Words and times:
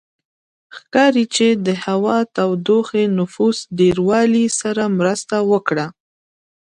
ښکاري 0.75 1.25
چې 1.35 1.47
د 1.65 1.67
هوا 1.85 2.17
تودوخې 2.35 3.03
نفوس 3.19 3.57
ډېروالي 3.77 4.45
سره 4.59 4.83
مرسته 4.99 5.35
وکړه 5.51 5.87